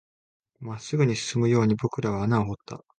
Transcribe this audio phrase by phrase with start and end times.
[0.61, 2.83] 真っ直ぐに進むように僕らは穴を掘った